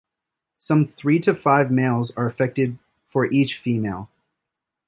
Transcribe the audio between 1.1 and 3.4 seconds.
to five males are affected for